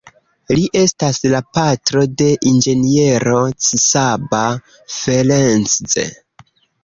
[0.57, 4.41] Li estas la patro de inĝeniero Csaba
[4.95, 6.01] Ferencz.